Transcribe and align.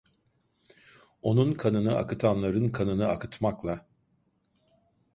Onun 1.21 1.53
kanını 1.53 1.95
akıtanların 1.95 2.69
kanını 2.69 3.07
akıtmakla… 3.07 3.87